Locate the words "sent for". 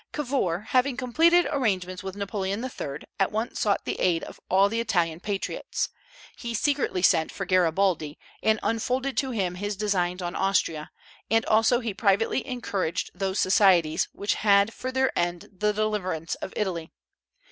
7.03-7.45